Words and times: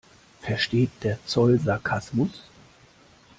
Versteht 0.39 0.89
der 1.03 1.19
Zoll 1.27 1.59
Sarkasmus? 1.59 2.49